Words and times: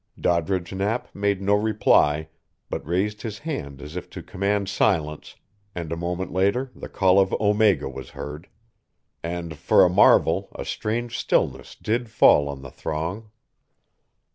Doddridge 0.19 0.73
Knapp 0.73 1.13
made 1.13 1.43
no 1.43 1.53
reply, 1.53 2.27
but 2.71 2.83
raised 2.83 3.21
his 3.21 3.37
hand 3.37 3.83
as 3.83 3.95
if 3.95 4.09
to 4.09 4.23
command 4.23 4.67
silence, 4.67 5.35
and 5.75 5.91
a 5.91 5.95
moment 5.95 6.33
later 6.33 6.71
the 6.75 6.89
call 6.89 7.19
of 7.19 7.31
Omega 7.33 7.87
was 7.87 8.09
heard. 8.09 8.49
And, 9.21 9.55
for 9.59 9.85
a 9.85 9.89
marvel, 9.91 10.49
a 10.55 10.65
strange 10.65 11.19
stillness 11.19 11.75
did 11.75 12.09
fall 12.09 12.49
on 12.49 12.63
the 12.63 12.71
throng. 12.71 13.29